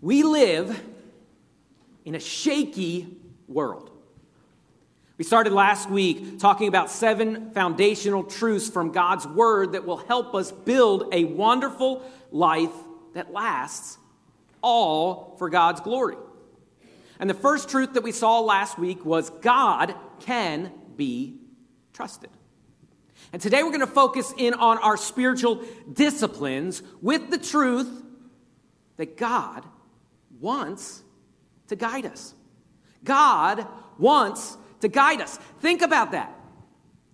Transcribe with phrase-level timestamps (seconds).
[0.00, 0.80] We live
[2.04, 3.16] in a shaky
[3.48, 3.90] world.
[5.16, 10.36] We started last week talking about seven foundational truths from God's Word that will help
[10.36, 12.70] us build a wonderful life
[13.14, 13.98] that lasts,
[14.62, 16.16] all for God's glory.
[17.18, 21.40] And the first truth that we saw last week was God can be
[21.92, 22.30] trusted.
[23.32, 27.90] And today we're going to focus in on our spiritual disciplines with the truth
[28.96, 29.64] that God
[30.40, 31.02] wants
[31.68, 32.34] to guide us.
[33.04, 33.66] God
[33.98, 35.36] wants to guide us.
[35.60, 36.34] Think about that.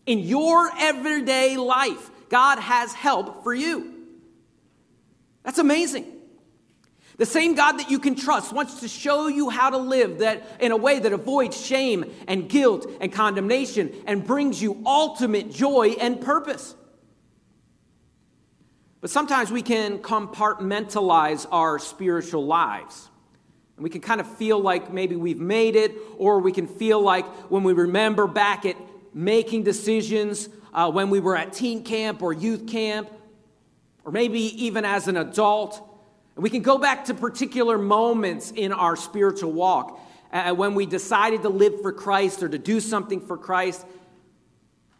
[0.07, 3.95] In your everyday life, God has help for you.
[5.43, 6.07] That's amazing.
[7.17, 10.43] The same God that you can trust wants to show you how to live that
[10.59, 15.91] in a way that avoids shame and guilt and condemnation and brings you ultimate joy
[16.01, 16.75] and purpose.
[19.01, 23.09] But sometimes we can compartmentalize our spiritual lives.
[23.77, 27.01] And we can kind of feel like maybe we've made it, or we can feel
[27.01, 28.77] like when we remember back at
[29.13, 33.11] making decisions uh, when we were at teen camp or youth camp,
[34.05, 35.91] or maybe even as an adult
[36.35, 40.01] and we can go back to particular moments in our spiritual walk
[40.33, 43.87] uh, when we decided to live for Christ or to do something for Christ.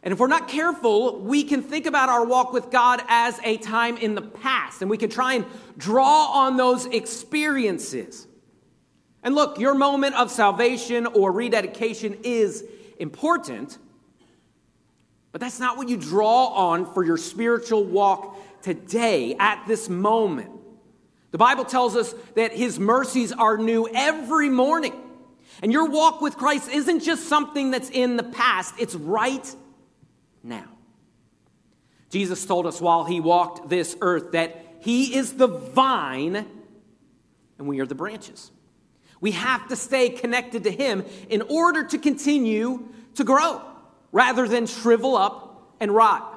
[0.03, 3.57] And if we're not careful, we can think about our walk with God as a
[3.57, 8.27] time in the past, and we can try and draw on those experiences.
[9.25, 12.63] And look, your moment of salvation or rededication is
[12.99, 13.79] important,
[15.33, 20.51] but that's not what you draw on for your spiritual walk today, at this moment.
[21.33, 24.95] The Bible tells us that his mercies are new every morning.
[25.63, 29.55] And your walk with Christ isn't just something that's in the past, it's right
[30.43, 30.69] now.
[32.11, 36.47] Jesus told us while he walked this earth that he is the vine
[37.59, 38.51] and we are the branches.
[39.25, 43.63] We have to stay connected to him in order to continue to grow
[44.13, 46.31] rather than shrivel up and rot.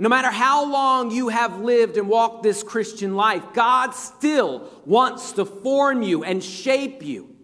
[0.00, 5.30] No matter how long you have lived and walked this Christian life, God still wants
[5.34, 7.36] to form you and shape you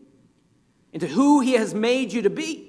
[0.93, 2.66] into who He has made you to be.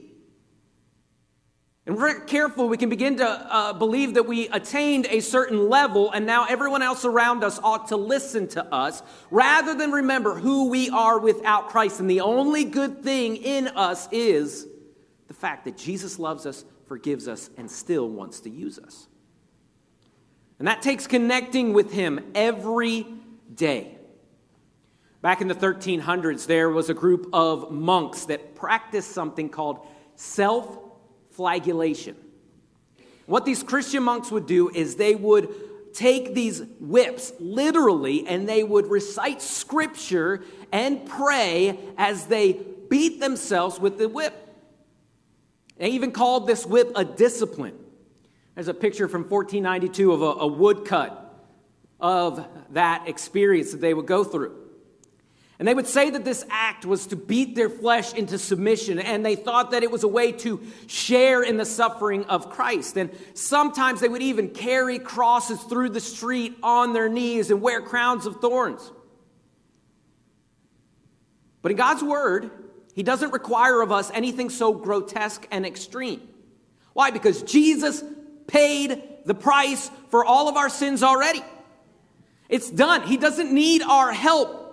[1.87, 6.11] And we're careful, we can begin to uh, believe that we attained a certain level
[6.11, 10.67] and now everyone else around us ought to listen to us rather than remember who
[10.67, 12.01] we are without Christ.
[12.01, 14.67] And the only good thing in us is
[15.29, 19.07] the fact that Jesus loves us, forgives us, and still wants to use us.
[20.59, 23.05] And that takes connecting with Him every
[23.53, 23.97] day.
[25.21, 30.79] Back in the 1300s, there was a group of monks that practiced something called self
[31.37, 32.17] flagellation.
[33.27, 38.63] What these Christian monks would do is they would take these whips literally and they
[38.63, 42.53] would recite scripture and pray as they
[42.89, 44.33] beat themselves with the whip.
[45.77, 47.77] They even called this whip a discipline.
[48.55, 51.23] There's a picture from 1492 of a, a woodcut
[51.99, 54.66] of that experience that they would go through.
[55.59, 59.25] And they would say that this act was to beat their flesh into submission, and
[59.25, 62.95] they thought that it was a way to share in the suffering of Christ.
[62.95, 67.81] And sometimes they would even carry crosses through the street on their knees and wear
[67.81, 68.91] crowns of thorns.
[71.63, 72.51] But in God's Word,
[72.93, 76.21] He doesn't require of us anything so grotesque and extreme.
[76.93, 77.09] Why?
[77.09, 78.03] Because Jesus
[78.45, 81.41] paid the price for all of our sins already.
[82.47, 83.01] It's done.
[83.01, 84.66] He doesn't need our help.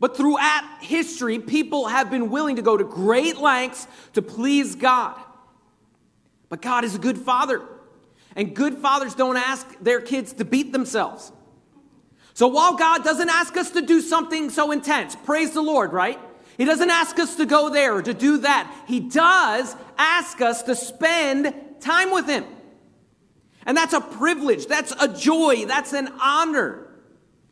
[0.00, 5.18] But throughout history, people have been willing to go to great lengths to please God.
[6.48, 7.62] But God is a good father.
[8.36, 11.32] And good fathers don't ask their kids to beat themselves.
[12.34, 16.20] So while God doesn't ask us to do something so intense, praise the Lord, right?
[16.56, 18.72] He doesn't ask us to go there or to do that.
[18.86, 22.44] He does ask us to spend time with Him.
[23.66, 26.87] And that's a privilege, that's a joy, that's an honor.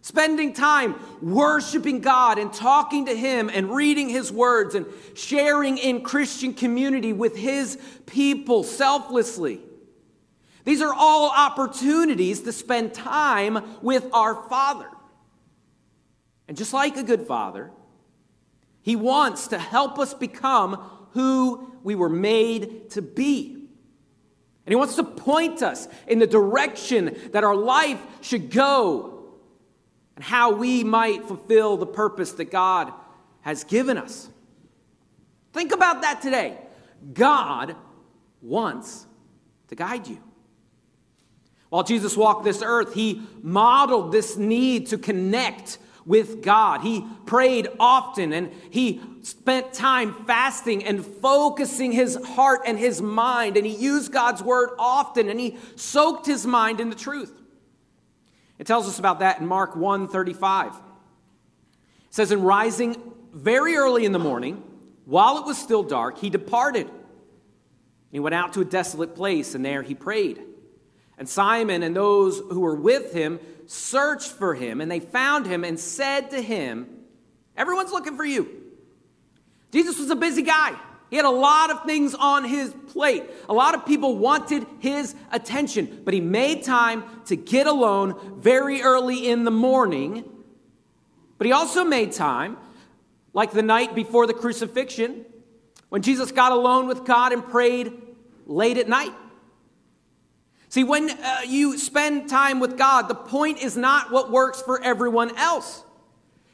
[0.06, 4.86] Spending time worshiping God and talking to Him and reading His words and
[5.16, 7.76] sharing in Christian community with His
[8.06, 9.60] people selflessly.
[10.62, 14.86] These are all opportunities to spend time with our Father.
[16.46, 17.72] And just like a good Father,
[18.82, 23.54] He wants to help us become who we were made to be.
[23.54, 29.15] And He wants to point us in the direction that our life should go
[30.16, 32.92] and how we might fulfill the purpose that God
[33.42, 34.28] has given us.
[35.52, 36.58] Think about that today.
[37.12, 37.76] God
[38.42, 39.06] wants
[39.68, 40.18] to guide you.
[41.68, 46.80] While Jesus walked this earth, he modeled this need to connect with God.
[46.80, 53.56] He prayed often and he spent time fasting and focusing his heart and his mind.
[53.56, 57.32] And he used God's word often and he soaked his mind in the truth.
[58.58, 60.72] It tells us about that in Mark 1 35.
[60.72, 60.80] It
[62.10, 62.96] says, In rising
[63.32, 64.62] very early in the morning,
[65.04, 66.90] while it was still dark, he departed.
[68.10, 70.42] He went out to a desolate place, and there he prayed.
[71.18, 75.64] And Simon and those who were with him searched for him, and they found him
[75.64, 76.88] and said to him,
[77.56, 78.48] Everyone's looking for you.
[79.72, 80.78] Jesus was a busy guy.
[81.10, 83.24] He had a lot of things on his plate.
[83.48, 88.82] A lot of people wanted his attention, but he made time to get alone very
[88.82, 90.24] early in the morning.
[91.38, 92.56] But he also made time,
[93.32, 95.24] like the night before the crucifixion,
[95.90, 97.92] when Jesus got alone with God and prayed
[98.46, 99.12] late at night.
[100.68, 104.82] See, when uh, you spend time with God, the point is not what works for
[104.82, 105.84] everyone else.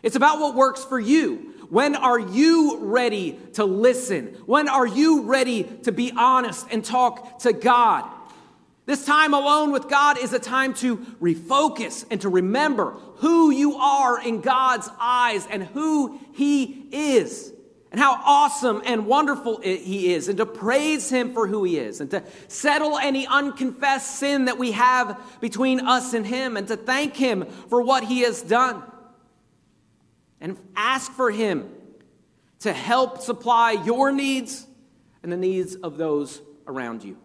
[0.03, 1.52] It's about what works for you.
[1.73, 4.27] When are you ready to listen?
[4.45, 8.05] When are you ready to be honest and talk to God?
[8.85, 12.91] This time alone with God is a time to refocus and to remember
[13.21, 17.51] who you are in God's eyes and who He is
[17.91, 22.01] and how awesome and wonderful he is, and to praise him for who he is,
[22.01, 26.77] and to settle any unconfessed sin that we have between us and him, and to
[26.79, 28.83] thank him for what he has done.
[30.43, 31.71] And ask for him
[32.59, 34.67] to help supply your needs
[35.23, 37.17] and the needs of those around you.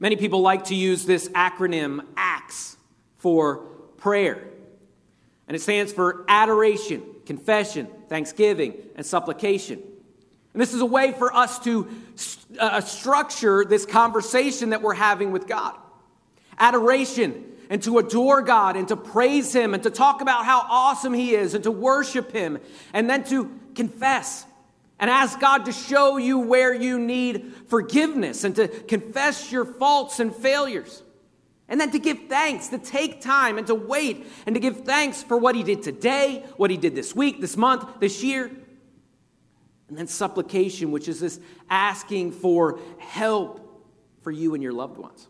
[0.00, 2.78] Many people like to use this acronym ACTS
[3.18, 3.58] for
[3.98, 4.48] prayer,
[5.46, 9.80] and it stands for adoration confession, thanksgiving, and supplication.
[10.52, 11.88] And this is a way for us to
[12.58, 15.76] uh, structure this conversation that we're having with God.
[16.58, 21.14] Adoration, and to adore God, and to praise Him, and to talk about how awesome
[21.14, 22.58] He is, and to worship Him,
[22.92, 24.44] and then to confess
[24.98, 30.20] and ask God to show you where you need forgiveness, and to confess your faults
[30.20, 31.02] and failures.
[31.66, 35.22] And then to give thanks, to take time and to wait and to give thanks
[35.22, 38.50] for what he did today, what he did this week, this month, this year.
[39.88, 41.40] And then supplication, which is this
[41.70, 43.88] asking for help
[44.20, 45.26] for you and your loved ones.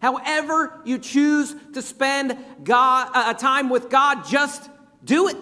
[0.00, 4.68] However, you choose to spend God, uh, time with God, just
[5.04, 5.36] do it.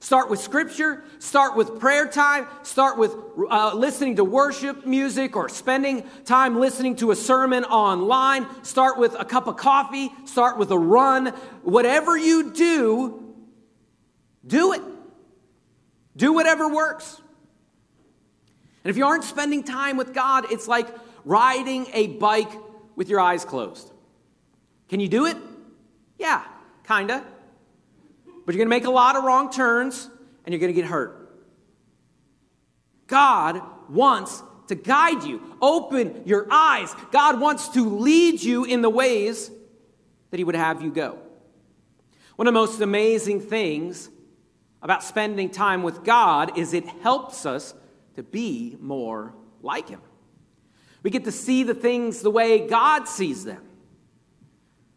[0.00, 3.14] Start with scripture, start with prayer time, start with
[3.50, 9.16] uh, listening to worship music or spending time listening to a sermon online, start with
[9.18, 11.28] a cup of coffee, start with a run.
[11.62, 13.34] Whatever you do,
[14.46, 14.82] do it.
[16.16, 17.20] Do whatever works.
[18.84, 20.88] And if you aren't spending time with God, it's like
[21.24, 22.50] riding a bike
[22.98, 23.90] with your eyes closed.
[24.90, 25.38] Can you do it?
[26.18, 26.44] Yeah,
[26.86, 27.24] kinda
[28.48, 30.08] but you're to make a lot of wrong turns
[30.46, 31.38] and you're to get hurt.
[33.06, 33.60] God
[33.90, 35.42] wants to guide you.
[35.60, 36.96] Open your eyes.
[37.12, 39.50] God wants to lead you in the ways
[40.30, 41.18] that He would have you go.
[42.36, 44.08] One of the most amazing things
[44.80, 47.74] about spending time with God is it helps us
[48.16, 50.00] to be more like Him.
[51.02, 53.62] We get to see the things the way God sees them.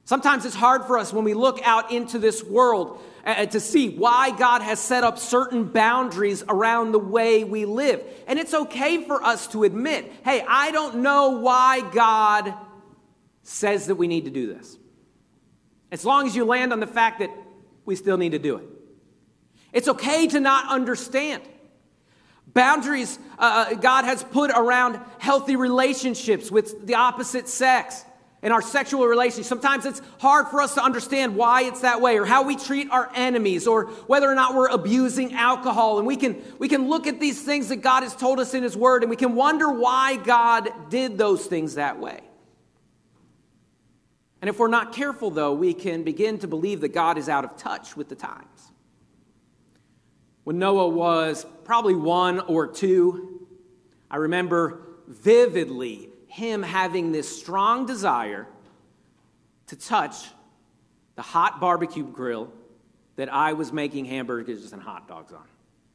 [0.06, 3.90] Sometimes it's hard for us when we look out into this world uh, to see
[3.96, 8.04] why God has set up certain boundaries around the way we live.
[8.28, 12.54] And it's okay for us to admit, hey, I don't know why God
[13.44, 14.78] says that we need to do this.
[15.92, 17.30] As long as you land on the fact that
[17.86, 18.66] we still need to do it.
[19.74, 21.44] It's okay to not understand.
[22.54, 28.04] Boundaries uh, uh God has put around healthy relationships with the opposite sex
[28.42, 29.48] in our sexual relations.
[29.48, 32.90] Sometimes it's hard for us to understand why it's that way or how we treat
[32.90, 36.00] our enemies or whether or not we're abusing alcohol.
[36.00, 38.64] And we can, we can look at these things that God has told us in
[38.64, 42.22] His Word and we can wonder why God did those things that way.
[44.42, 47.46] And if we're not careful, though, we can begin to believe that God is out
[47.46, 48.72] of touch with the times.
[50.44, 53.48] When Noah was probably one or two,
[54.10, 58.48] I remember vividly him having this strong desire
[59.68, 60.30] to touch
[61.16, 62.52] the hot barbecue grill
[63.18, 65.44] that I was making hamburgers and hot dogs on.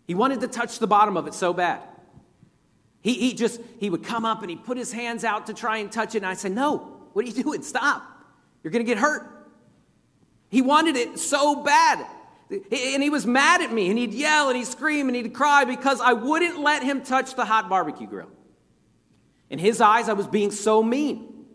[0.07, 1.81] He wanted to touch the bottom of it so bad.
[3.01, 5.79] He, he just, he would come up and he'd put his hands out to try
[5.79, 6.19] and touch it.
[6.19, 6.79] And I said, No,
[7.13, 7.63] what are you doing?
[7.63, 8.03] Stop.
[8.63, 9.49] You're going to get hurt.
[10.49, 12.07] He wanted it so bad.
[12.51, 15.65] And he was mad at me and he'd yell and he'd scream and he'd cry
[15.65, 18.31] because I wouldn't let him touch the hot barbecue grill.
[19.51, 21.47] In his eyes, I was being so mean.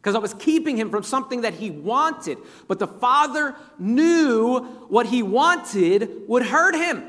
[0.00, 2.38] because I was keeping him from something that he wanted.
[2.68, 7.04] But the father knew what he wanted would hurt him.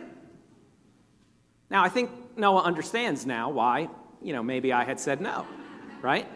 [1.69, 3.89] Now, I think Noah understands now why,
[4.21, 5.45] you know, maybe I had said no,
[6.01, 6.27] right?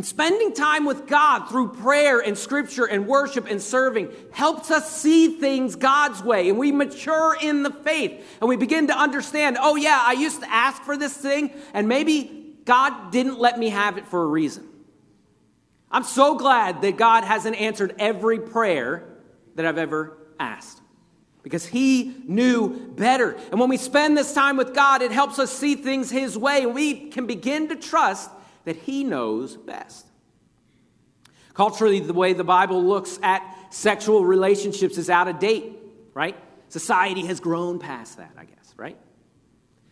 [0.00, 4.90] And spending time with God through prayer and scripture and worship and serving helps us
[4.98, 6.48] see things God's way.
[6.48, 10.40] And we mature in the faith and we begin to understand oh, yeah, I used
[10.40, 14.26] to ask for this thing, and maybe God didn't let me have it for a
[14.26, 14.66] reason.
[15.90, 19.06] I'm so glad that God hasn't answered every prayer
[19.56, 20.80] that I've ever asked
[21.42, 23.32] because He knew better.
[23.50, 26.62] And when we spend this time with God, it helps us see things His way,
[26.62, 28.30] and we can begin to trust
[28.64, 30.06] that He knows best.
[31.54, 35.76] Culturally, the way the Bible looks at sexual relationships is out of date,
[36.14, 36.36] right?
[36.68, 38.96] Society has grown past that, I guess, right?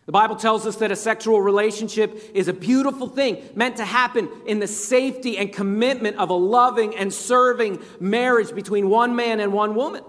[0.07, 4.31] The Bible tells us that a sexual relationship is a beautiful thing meant to happen
[4.47, 9.53] in the safety and commitment of a loving and serving marriage between one man and
[9.53, 10.03] one woman.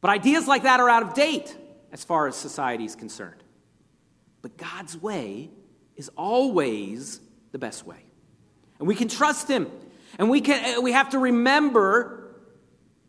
[0.00, 1.56] But ideas like that are out of date
[1.92, 3.44] as far as society is concerned.
[4.40, 5.50] But God's way
[6.02, 7.20] is always
[7.52, 8.04] the best way.
[8.80, 9.70] And we can trust Him.
[10.18, 12.34] And we, can, uh, we have to remember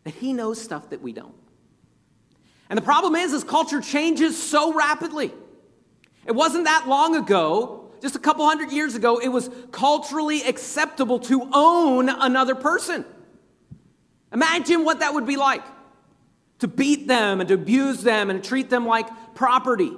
[0.04, 1.34] that He knows stuff that we don't.
[2.70, 5.32] And the problem is, is culture changes so rapidly.
[6.24, 11.18] It wasn't that long ago, just a couple hundred years ago, it was culturally acceptable
[11.18, 13.04] to own another person.
[14.32, 15.64] Imagine what that would be like
[16.60, 19.90] to beat them and to abuse them and treat them like property.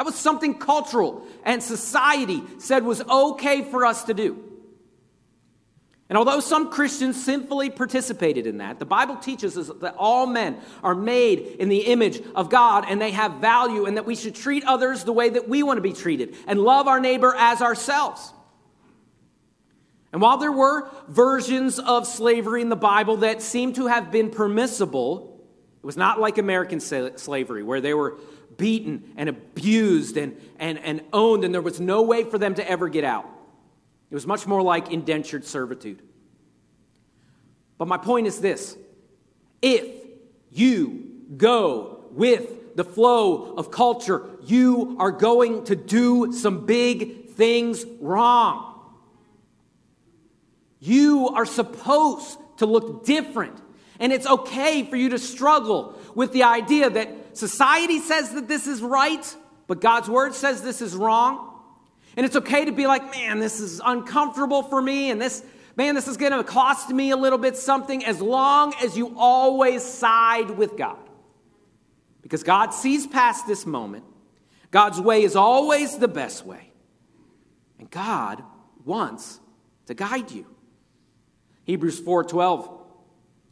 [0.00, 4.42] That was something cultural and society said was okay for us to do.
[6.08, 10.56] And although some Christians sinfully participated in that, the Bible teaches us that all men
[10.82, 14.34] are made in the image of God and they have value and that we should
[14.34, 17.60] treat others the way that we want to be treated and love our neighbor as
[17.60, 18.32] ourselves.
[20.14, 24.30] And while there were versions of slavery in the Bible that seem to have been
[24.30, 25.44] permissible,
[25.82, 28.16] it was not like American slavery where they were
[28.56, 32.70] beaten and abused and, and, and owned and there was no way for them to
[32.70, 33.28] ever get out.
[34.10, 36.02] It was much more like indentured servitude.
[37.78, 38.76] But my point is this
[39.62, 39.86] if
[40.50, 47.84] you go with the flow of culture, you are going to do some big things
[48.00, 48.66] wrong.
[50.80, 53.60] You are supposed to look different.
[53.98, 58.66] And it's okay for you to struggle with the idea that society says that this
[58.66, 61.46] is right, but God's word says this is wrong.
[62.16, 65.44] And it's okay to be like, man, this is uncomfortable for me, and this,
[65.76, 69.14] man, this is going to cost me a little bit something, as long as you
[69.16, 70.98] always side with God.
[72.22, 74.04] Because God sees past this moment.
[74.70, 76.70] God's way is always the best way.
[77.78, 78.42] And God
[78.84, 79.40] wants
[79.86, 80.46] to guide you.
[81.64, 82.00] Hebrews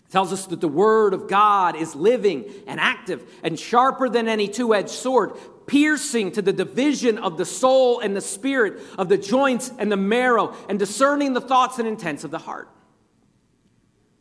[0.09, 4.29] 4:12 tells us that the word of God is living and active and sharper than
[4.29, 5.33] any two-edged sword,
[5.67, 9.97] piercing to the division of the soul and the spirit, of the joints and the
[9.97, 12.69] marrow, and discerning the thoughts and intents of the heart.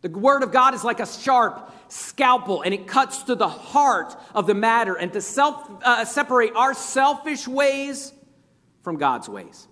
[0.01, 4.15] The Word of God is like a sharp scalpel, and it cuts to the heart
[4.35, 8.13] of the matter and to self, uh, separate our selfish ways
[8.83, 9.67] from God's ways.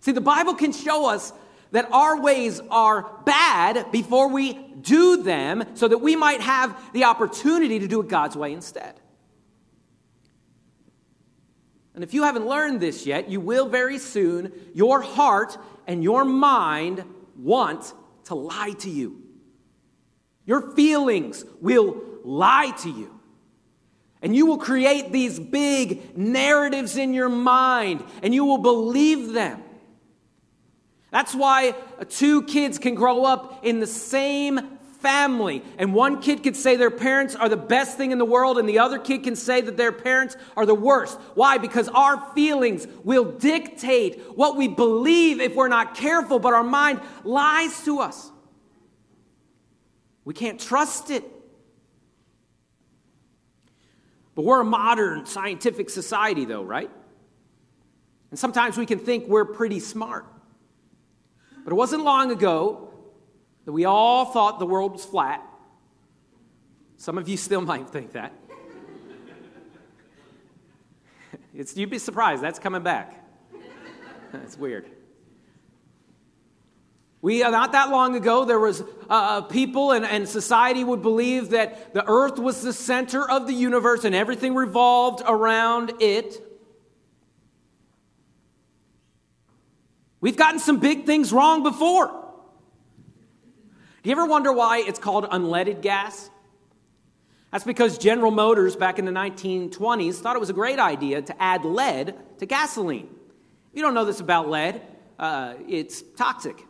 [0.00, 1.32] See, the Bible can show us
[1.72, 7.04] that our ways are bad before we do them so that we might have the
[7.04, 9.00] opportunity to do it God's way instead.
[11.94, 14.52] And if you haven't learned this yet, you will very soon.
[14.74, 15.56] Your heart
[15.86, 17.04] and your mind
[17.36, 17.92] want
[18.24, 19.22] to lie to you.
[20.44, 23.18] Your feelings will lie to you.
[24.22, 29.62] And you will create these big narratives in your mind, and you will believe them.
[31.16, 31.74] That's why
[32.10, 34.60] two kids can grow up in the same
[35.00, 35.62] family.
[35.78, 38.68] And one kid could say their parents are the best thing in the world, and
[38.68, 41.18] the other kid can say that their parents are the worst.
[41.32, 41.56] Why?
[41.56, 47.00] Because our feelings will dictate what we believe if we're not careful, but our mind
[47.24, 48.30] lies to us.
[50.26, 51.24] We can't trust it.
[54.34, 56.90] But we're a modern scientific society, though, right?
[58.30, 60.26] And sometimes we can think we're pretty smart.
[61.66, 62.94] But it wasn't long ago
[63.64, 65.42] that we all thought the world was flat.
[66.96, 68.32] Some of you still might think that.
[71.52, 73.20] it's, you'd be surprised, that's coming back.
[74.32, 74.86] That's weird.
[77.20, 81.02] We, uh, not that long ago, there was uh, uh, people and, and society would
[81.02, 86.45] believe that the earth was the center of the universe and everything revolved around it.
[90.26, 92.08] We've gotten some big things wrong before.
[92.08, 96.30] Do you ever wonder why it's called unleaded gas?
[97.52, 101.40] That's because General Motors back in the 1920s thought it was a great idea to
[101.40, 103.06] add lead to gasoline.
[103.70, 104.82] If you don't know this about lead,
[105.16, 106.60] uh, it's toxic.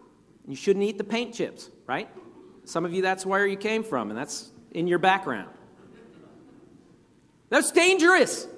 [0.46, 2.10] You shouldn't eat the paint chips, right?
[2.66, 5.48] Some of you, that's where you came from, and that's in your background.
[7.48, 8.48] That's dangerous.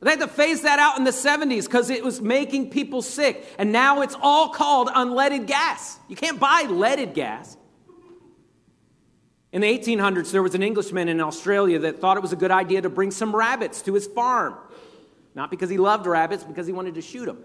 [0.00, 3.46] They had to phase that out in the 70s because it was making people sick.
[3.58, 5.98] And now it's all called unleaded gas.
[6.08, 7.56] You can't buy leaded gas.
[9.52, 12.52] In the 1800s, there was an Englishman in Australia that thought it was a good
[12.52, 14.54] idea to bring some rabbits to his farm.
[15.34, 17.38] Not because he loved rabbits, because he wanted to shoot them.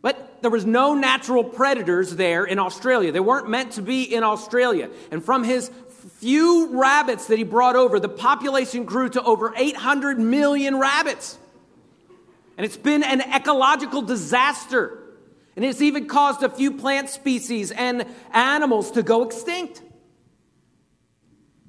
[0.00, 3.10] But there was no natural predators there in Australia.
[3.10, 4.90] They weren't meant to be in Australia.
[5.10, 5.70] And from his
[6.18, 11.38] few rabbits that he brought over, the population grew to over 800 million rabbits.
[12.56, 14.98] And it's been an ecological disaster.
[15.56, 19.82] And it's even caused a few plant species and animals to go extinct.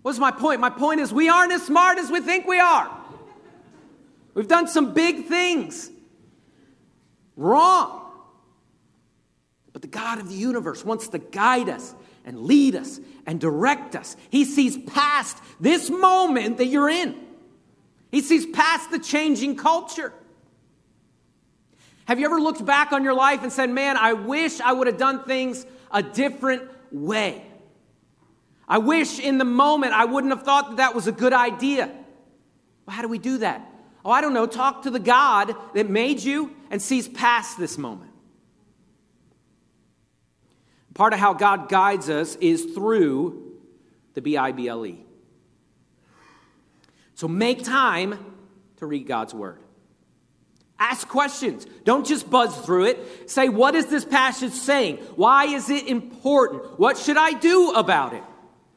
[0.02, 0.62] What's my point?
[0.62, 2.90] My point is we aren't as smart as we think we are.
[4.34, 5.90] We've done some big things
[7.36, 8.12] wrong.
[9.74, 11.94] But the God of the universe wants to guide us
[12.26, 14.16] and lead us and direct us.
[14.30, 17.16] He sees past this moment that you're in,
[18.12, 20.14] He sees past the changing culture.
[22.06, 24.88] Have you ever looked back on your life and said, Man, I wish I would
[24.88, 27.44] have done things a different way?
[28.68, 31.86] I wish in the moment I wouldn't have thought that that was a good idea.
[32.86, 33.68] Well, how do we do that?
[34.04, 34.46] Oh, I don't know.
[34.46, 38.09] Talk to the God that made you and sees past this moment.
[40.94, 43.58] Part of how God guides us is through
[44.14, 45.06] the B I B L E.
[47.16, 48.18] So make time
[48.78, 49.60] to read God's Word.
[50.80, 51.66] Ask questions.
[51.84, 53.30] Don't just buzz through it.
[53.30, 54.98] Say, what is this passage saying?
[55.18, 56.80] Why is it important?
[56.80, 58.24] What should I do about it?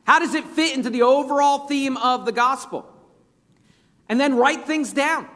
[0.05, 2.89] How does it fit into the overall theme of the gospel?
[4.09, 5.29] And then write things down.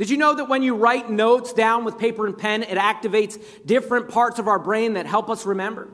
[0.00, 3.38] Did you know that when you write notes down with paper and pen, it activates
[3.66, 5.90] different parts of our brain that help us remember?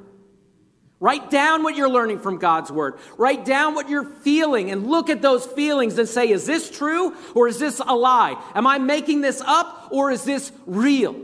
[1.00, 3.00] Write down what you're learning from God's Word.
[3.18, 7.16] Write down what you're feeling and look at those feelings and say, is this true
[7.34, 8.40] or is this a lie?
[8.54, 11.16] Am I making this up or is this real?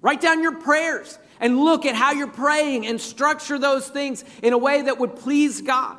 [0.00, 4.52] Write down your prayers and look at how you're praying and structure those things in
[4.52, 5.98] a way that would please God.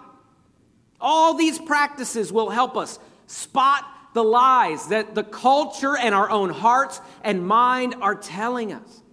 [1.01, 3.83] All these practices will help us spot
[4.17, 9.03] the lies that the culture and our own hearts and mind are telling us.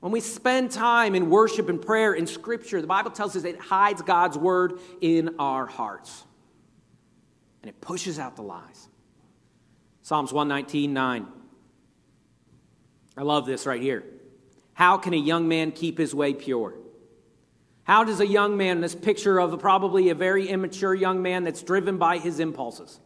[0.00, 3.60] When we spend time in worship and prayer in Scripture, the Bible tells us it
[3.60, 6.24] hides God's word in our hearts
[7.62, 8.88] and it pushes out the lies.
[10.02, 11.26] Psalms 119 9.
[13.16, 14.02] I love this right here.
[14.72, 16.74] How can a young man keep his way pure?
[17.84, 21.62] How does a young man, this picture of probably a very immature young man that's
[21.62, 22.98] driven by his impulses,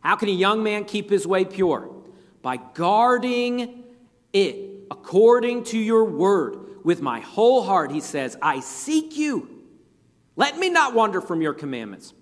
[0.00, 1.94] how can a young man keep his way pure?
[2.42, 3.84] By guarding
[4.32, 6.56] it according to your word.
[6.84, 9.64] With my whole heart, he says, I seek you.
[10.36, 12.14] Let me not wander from your commandments.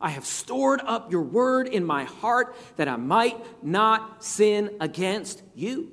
[0.00, 5.42] I have stored up your word in my heart that I might not sin against
[5.54, 5.92] you.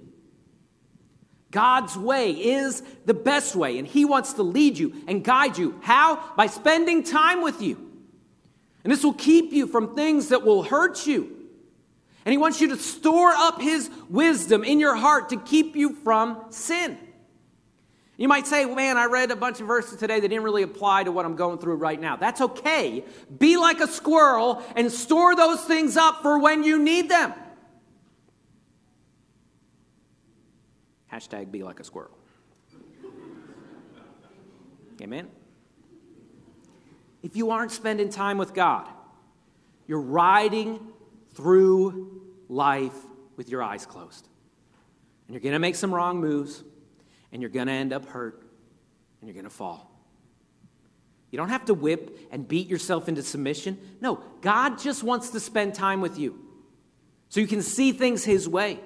[1.51, 5.77] God's way is the best way, and He wants to lead you and guide you.
[5.81, 6.33] How?
[6.35, 7.86] By spending time with you.
[8.87, 11.29] And this will keep you from things that will hurt you.
[12.23, 15.93] And He wants you to store up His wisdom in your heart to keep you
[16.05, 16.97] from sin.
[18.15, 21.03] You might say, man, I read a bunch of verses today that didn't really apply
[21.03, 22.15] to what I'm going through right now.
[22.15, 23.03] That's okay.
[23.37, 27.33] Be like a squirrel and store those things up for when you need them.
[31.11, 32.17] Hashtag be like a squirrel.
[35.01, 35.27] Amen?
[37.23, 38.87] If you aren't spending time with God,
[39.87, 40.79] you're riding
[41.33, 42.95] through life
[43.35, 44.27] with your eyes closed.
[45.27, 46.63] And you're going to make some wrong moves,
[47.31, 48.41] and you're going to end up hurt,
[49.19, 49.91] and you're going to fall.
[51.31, 53.77] You don't have to whip and beat yourself into submission.
[53.99, 56.39] No, God just wants to spend time with you
[57.29, 58.79] so you can see things His way.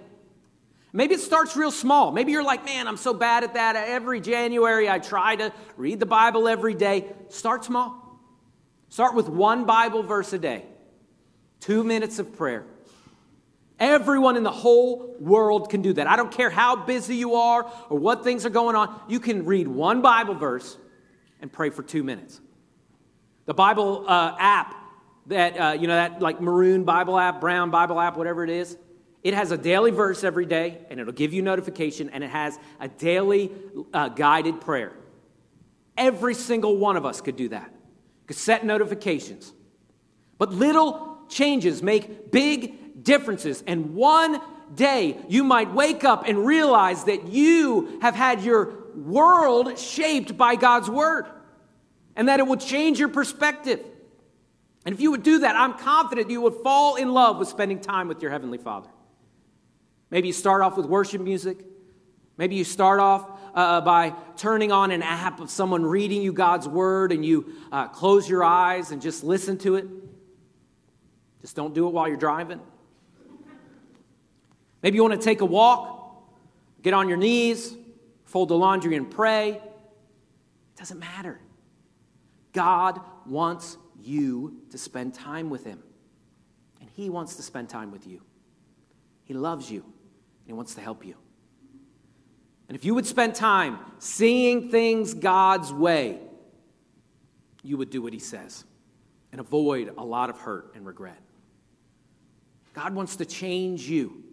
[0.93, 2.11] Maybe it starts real small.
[2.11, 3.75] Maybe you're like, man, I'm so bad at that.
[3.75, 7.05] Every January I try to read the Bible every day.
[7.29, 8.00] Start small.
[8.91, 10.65] Start with one Bible verse a day,
[11.61, 12.65] two minutes of prayer.
[13.79, 16.07] Everyone in the whole world can do that.
[16.07, 18.93] I don't care how busy you are or what things are going on.
[19.07, 20.77] You can read one Bible verse
[21.41, 22.41] and pray for two minutes.
[23.45, 24.75] The Bible uh, app
[25.27, 28.77] that, uh, you know, that like maroon Bible app, brown Bible app, whatever it is,
[29.23, 32.57] It has a daily verse every day, and it'll give you notification, and it has
[32.79, 33.51] a daily
[33.93, 34.93] uh, guided prayer.
[35.95, 37.71] Every single one of us could do that,
[38.31, 39.51] set notifications.
[40.37, 44.41] But little changes make big differences, and one
[44.75, 50.55] day you might wake up and realize that you have had your world shaped by
[50.55, 51.25] God's word,
[52.15, 53.79] and that it will change your perspective.
[54.85, 57.79] And if you would do that, I'm confident you would fall in love with spending
[57.79, 58.89] time with your Heavenly Father.
[60.09, 61.57] Maybe you start off with worship music.
[62.37, 66.67] Maybe you start off uh, by turning on an app of someone reading you God's
[66.67, 69.87] word and you uh, close your eyes and just listen to it.
[71.41, 72.61] Just don't do it while you're driving.
[74.83, 76.23] Maybe you want to take a walk,
[76.81, 77.75] get on your knees,
[78.25, 79.51] fold the laundry and pray.
[79.51, 81.39] It doesn't matter.
[82.53, 85.81] God wants you to spend time with Him,
[86.79, 88.21] and He wants to spend time with you.
[89.23, 89.81] He loves you.
[89.81, 91.15] And He wants to help you.
[92.71, 96.19] And if you would spend time seeing things God's way,
[97.63, 98.63] you would do what He says
[99.33, 101.19] and avoid a lot of hurt and regret.
[102.73, 104.23] God wants to change you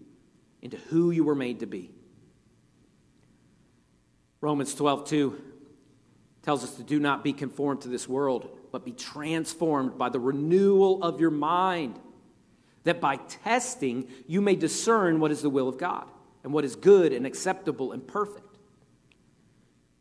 [0.63, 1.91] into who you were made to be.
[4.41, 5.43] Romans 12, 2
[6.43, 10.21] tells us to do not be conformed to this world, but be transformed by the
[10.21, 11.99] renewal of your mind
[12.85, 16.07] that by testing you may discern what is the will of God
[16.45, 18.49] and what is good and acceptable and perfect.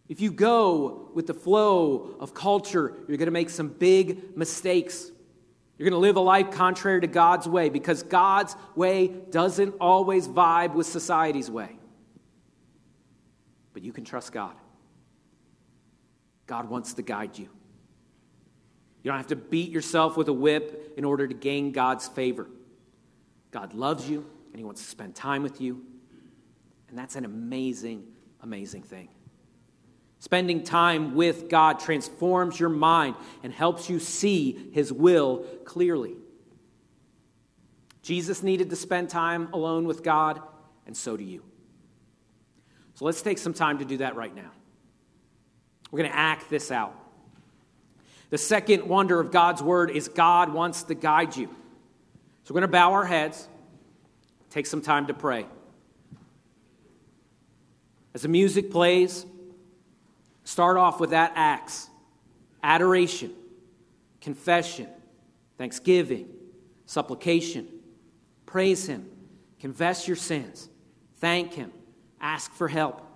[0.08, 5.12] If you go with the flow of culture, you're going to make some big mistakes.
[5.78, 10.28] You're going to live a life contrary to God's way because God's way doesn't always
[10.28, 11.78] vibe with society's way.
[13.74, 14.56] But you can trust God.
[16.48, 17.50] God wants to guide you.
[19.04, 22.50] You don't have to beat yourself with a whip in order to gain God's favor.
[23.52, 25.86] God loves you and He wants to spend time with you.
[26.90, 28.04] And that's an amazing,
[28.42, 29.10] amazing thing.
[30.20, 36.16] Spending time with God transforms your mind and helps you see His will clearly.
[38.02, 40.42] Jesus needed to spend time alone with God,
[40.86, 41.44] and so do you.
[42.96, 44.50] So let's take some time to do that right now.
[45.92, 46.96] We're going to act this out.
[48.30, 51.48] The second wonder of God's word is God wants to guide you.
[52.44, 53.48] So we're going to bow our heads,
[54.50, 55.46] take some time to pray.
[58.18, 59.28] As the music plays,
[60.44, 61.88] start off with that acts
[62.64, 63.32] adoration,
[64.22, 64.88] confession,
[65.60, 66.28] thanksgiving,
[66.88, 67.68] supplication.
[68.48, 69.08] Praise Him,
[69.60, 70.68] confess your sins,
[71.18, 71.72] thank Him,
[72.20, 73.07] ask for help.